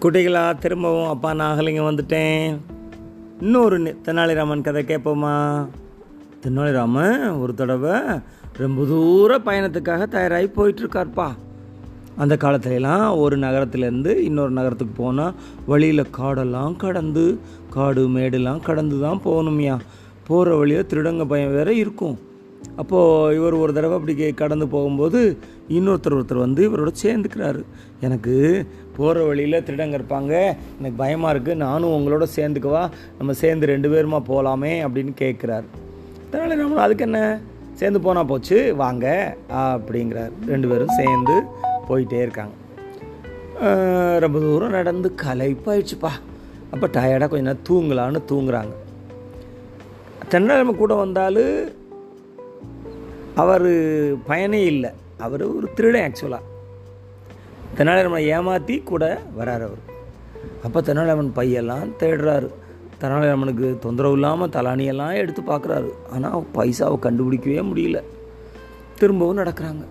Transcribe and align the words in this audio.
குட்டிகளா 0.00 0.58
திரும்பவும் 0.58 1.08
அப்பா 1.08 1.32
நாகலிங்கம் 1.32 1.98
வந்துட்டேன். 1.98 2.56
இன்னொரு 3.40 3.98
தெனாலிராமன் 4.04 4.62
கதை 4.62 4.82
கேட்போமா 4.82 5.66
தெனாலிராமன் 6.46 7.40
ஒரு 7.40 7.54
தடவை 7.54 8.00
ரொம்ப 8.52 8.84
தூர 8.84 9.38
பயணத்துக்காக 9.38 10.08
தயாராகி 10.08 10.46
போயிட்டுருக்கார்ப்பா. 10.46 11.28
அந்த 12.16 12.36
காலத்துலலாம் 12.40 13.18
ஒரு 13.18 13.38
நகரத்துலேருந்து 13.38 14.16
இன்னொரு 14.16 14.50
நகரத்துக்கு 14.50 15.02
போனால் 15.02 15.34
வழியில் 15.66 16.06
காடெல்லாம் 16.18 16.76
கடந்து 16.76 17.38
காடு 17.70 18.08
மேடெல்லாம் 18.08 18.60
கடந்து 18.60 19.00
தான் 19.00 19.20
போகணும்யா. 19.24 19.78
போகிற 20.26 20.56
வழியில் 20.56 20.86
திருடங்க 20.86 21.24
பயம் 21.24 21.52
வேற 21.52 21.72
இருக்கும். 21.72 22.18
அப்போது 22.76 23.36
இவர் 23.36 23.52
ஒரு 23.52 23.72
தடவை 23.72 23.98
அப்படி 23.98 24.22
கே- 24.22 24.34
கடந்து 24.34 24.68
போகும்போது 24.68 25.36
இன்னொருத்தர் 25.68 26.20
ஒருத்தர் 26.20 26.38
வந்து 26.38 26.70
இவரோட 26.70 26.88
சேர்ந்துக்கிறாரு. 27.02 27.64
எனக்கு 28.00 28.66
போகிற 29.00 29.24
வழியில் 29.30 29.64
திருடங்க 29.66 29.96
இருப்பாங்க. 29.98 30.32
எனக்கு 30.78 30.98
பயமாக 31.02 31.32
இருக்குது 31.34 31.62
நானும் 31.66 31.94
உங்களோட 31.96 32.26
சேர்ந்துக்குவா 32.36 32.82
நம்ம 33.18 33.32
சேர்ந்து 33.42 33.70
ரெண்டு 33.72 33.90
பேருமா 33.92 34.18
போகலாமே 34.30 34.72
அப்படின்னு 34.86 35.12
கேட்குறாரு 35.22 35.68
அதனால் 36.32 36.60
நம்ம 36.62 36.82
அதுக்கு 36.86 37.04
என்ன? 37.08 37.20
சேர்ந்து 37.80 38.00
போனால் 38.06 38.28
போச்சு. 38.30 38.58
வாங்க 38.82 39.06
அப்படிங்கிறார். 39.64 40.32
ரெண்டு 40.52 40.66
பேரும் 40.70 40.96
சேர்ந்து 40.98 41.36
போயிட்டே 41.88 42.20
இருக்காங்க. 42.26 42.54
ரொம்ப 44.24 44.36
தூரம் 44.44 44.76
நடந்து 44.78 45.08
களைப்பாயிடுச்சுப்பா. 45.22 46.12
அப்போ 46.74 46.86
டயர்டாக 46.96 47.30
கொஞ்ச 47.32 47.44
நேரம் 47.48 47.66
தூங்கலான்னு 47.68 48.20
தூங்குறாங்க. 48.32 48.74
தென்னழமை 50.32 50.72
கூட 50.82 50.92
வந்தாலும் 51.02 51.54
அவர் 53.44 53.68
பயனே 54.30 54.62
இல்லை. 54.72 54.90
அவர் 55.26 55.42
ஒரு 55.56 55.66
திருடன் 55.76 56.06
ஆக்சுவலாக 56.06 56.48
தெனாலிராமனை 57.80 58.18
ஏமாற்றி 58.18 58.78
கூட 58.78 59.20
வரார் 59.38 59.54
அவர். 59.54 59.78
அப்போ 60.62 60.80
தெனாலிராமன் 60.80 61.30
பையெல்லாம் 61.34 61.88
தேடுறாரு. 61.98 62.48
தெனாலிராமனுக்கு 63.00 63.78
தொந்தரவு 63.78 64.14
இல்லாமல் 64.14 64.48
தலானியெல்லாம் 64.48 65.14
எடுத்து 65.14 65.42
பார்க்குறாரு. 65.42 65.90
ஆனால் 66.10 66.44
பைசாவை 66.54 66.98
கண்டுபிடிக்கவே 66.98 67.62
முடியல. 67.62 68.02
திரும்பவும் 68.98 69.38
நடக்கிறாங்க. 69.38 69.84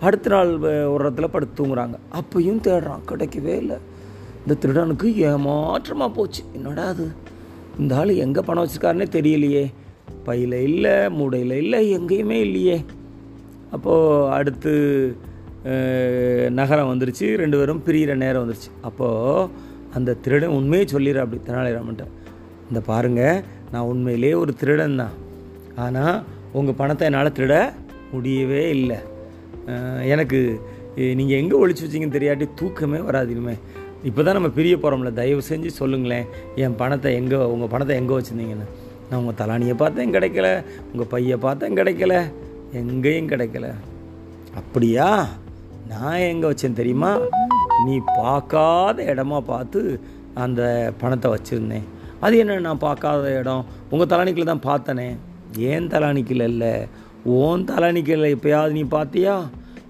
அடுத்த 0.00 0.30
நாள் 0.30 0.58
வ- 0.58 0.92
ஒரு 0.92 1.12
இடத்துல 1.12 1.28
படுத்து 1.28 1.64
தூங்குறாங்க. 1.64 1.94
அப்பையும் 2.12 2.60
தேடுறான். 2.60 3.00
கிடைக்கவே 3.08 3.56
இல்லை. 3.56 3.76
இந்த 4.46 4.54
திருடனுக்கு 4.60 5.14
ஏமாற்றமாக 5.14 6.12
போச்சு. 6.14 6.44
என்னடா 6.52 6.84
அது? 6.84 7.08
இந்த 7.78 7.96
ஆள் 7.96 8.08
எங்கே 8.08 8.40
பணம் 8.40 8.66
வச்சுருக்காருன்னே 8.66 9.04
தெரியலையே. 9.04 9.72
பையில் 10.24 10.52
இல்லை 10.52 11.10
மூடையில் 11.10 11.50
இல்லை 11.50 11.98
எங்கேயுமே 11.98 12.30
இல்லையே. 12.30 12.84
அப்போது 13.70 14.28
அடுத்து 14.28 15.16
நகரம் 16.58 16.90
வந்துருச்சு. 16.92 17.26
ரெண்டு 17.42 17.56
பேரும் 17.60 17.82
பிரியிற 17.86 18.14
நேரம் 18.24 18.42
வந்துருச்சு. 18.42 18.70
அப்போது 18.88 19.48
அந்த 19.98 20.16
திருடன் 20.24 20.56
உண்மையை 20.58 20.86
சொல்லிடுற 20.94 21.22
அப்படி 21.24 21.40
தெனாலிராமன்ட்ட. 21.48 22.06
இந்த 22.70 22.80
பாருங்கள் 22.90 23.42
நான் 23.72 23.88
உண்மையிலே 23.92 24.32
ஒரு 24.42 24.52
திருடன் 24.60 25.00
தான். 25.02 25.14
ஆனால் 25.84 26.16
உங்கள் 26.58 26.78
பணத்தை 26.80 27.04
என்னால் 27.08 27.36
திருட 27.38 27.54
முடியவே 28.14 28.62
இல்லை. 28.76 28.98
எனக்கு 30.14 30.40
நீங்கள் 31.18 31.38
எங்கே 31.42 31.56
ஒழிச்சு 31.62 31.84
வச்சிங்கன்னு 31.84 32.16
தெரியாட்டி 32.16 32.46
தூக்கமே 32.60 32.98
வராது 33.06 33.32
இனிமே. 33.34 33.54
இப்போ 34.08 34.20
தான் 34.26 34.36
நம்ம 34.38 34.50
பிரிய 34.58 34.74
போகிறோம்ல 34.82 35.10
தயவு 35.20 35.42
செஞ்சு 35.50 35.70
சொல்லுங்களேன் 35.78 36.26
என் 36.64 36.76
பணத்தை 36.82 37.12
எங்கே 37.20 37.38
உங்கள் 37.54 37.70
பணத்தை 37.74 37.94
எங்கே 38.00 38.16
வச்சுருந்தீங்கன்னு. 38.18 38.66
நான் 39.08 39.20
உங்கள் 39.22 39.38
தலானியை 39.40 39.76
பார்த்தேன் 39.82 40.14
கிடைக்கல 40.16 40.48
உங்கள் 40.90 41.10
பையை 41.14 41.38
பார்த்தேன் 41.46 41.78
கிடைக்கல 41.80 42.14
எங்கேயும் 42.82 43.32
கிடைக்கல. 43.32 43.68
அப்படியா? 44.60 45.08
நான் 45.88 46.24
எங்கே 46.30 46.46
வச்சேன் 46.50 46.78
தெரியுமா? 46.80 47.18
நீ 47.84 48.00
பார்க்காத 48.16 49.02
இடமா 49.02 49.40
பார்த்து 49.40 50.00
அந்த 50.34 50.92
பணத்தை 50.98 51.32
வச்சுருந்தேன். 51.32 51.86
அது 52.20 52.38
என்ன 52.38 52.58
நான் 52.58 52.78
பார்க்காத 52.78 53.38
இடம்? 53.38 53.64
உங்கள் 53.90 54.10
தலானிக்கில் 54.12 54.52
தான் 54.52 54.66
பார்த்தனே. 54.68 55.16
ஏன் 55.56 55.86
தலானிக்கில் 55.86 56.42
இல்லை? 56.42 56.74
ஓன் 57.24 57.64
தலானிக்கையில் 57.64 58.34
எப்பயாவது 58.36 58.70
நீ 58.70 58.82
பார்த்தியா? 58.82 59.34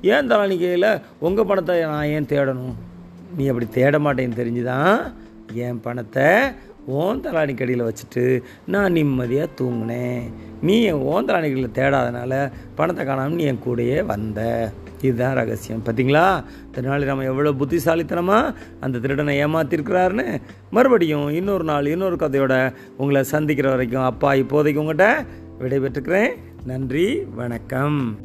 ஏன் 0.03 0.31
தலானிக்கையில் 0.31 1.01
உங்கள் 1.19 1.45
பணத்தை 1.45 1.81
நான் 1.81 2.05
ஏன் 2.05 2.31
தேடணும்? 2.33 2.75
நீ 3.37 3.47
அப்படி 3.47 3.67
தேட 3.69 3.99
மாட்டேன்னு 3.99 4.39
தெரிஞ்சுதான் 4.41 5.13
என் 5.53 5.81
பணத்தை 5.81 6.29
ஓன் 6.87 7.21
தலானிக்கடியில் 7.21 7.89
வச்சுட்டு 7.89 8.43
நான் 8.67 8.93
நிம்மதியாக 8.93 9.55
தூங்கினேன். 9.61 10.23
நீ 10.63 10.83
என் 10.83 11.05
ஓன் 11.13 11.27
தலானிக்கடியில் 11.29 11.77
தேடாதனால 11.79 12.53
பணத்தை 12.75 13.07
காணாமல் 13.07 13.35
நீ 13.35 13.45
என் 13.45 13.65
கூடயே 13.67 14.05
வந்த. 14.05 14.73
இதுதான் 15.01 15.35
ரகசியம். 15.35 15.83
பார்த்தீங்களா 15.87 16.45
திருநாளிராமன் 16.75 17.31
எவ்வளோ 17.33 17.53
புத்திசாலித்தனமாக 17.53 18.55
அந்த 18.81 18.99
திருடனை 18.99 19.45
ஏமாத்திருக்கிறாருன்னு. 19.45 20.41
மறுபடியும் 20.71 21.29
இன்னொரு 21.31 21.65
நாள் 21.65 21.87
இன்னொரு 21.87 22.17
கதையோட 22.17 22.75
உங்களை 22.97 23.23
சந்திக்கிற 23.23 23.71
வரைக்கும் 23.71 24.09
அப்பா 24.11 24.33
இப்போதைக்கு 24.33 24.83
உங்கள்கிட்ட 24.85 25.27
விடைபெற்றுக்கிறேன். 25.61 26.33
நன்றி 26.65 27.09
வணக்கம். 27.35 28.19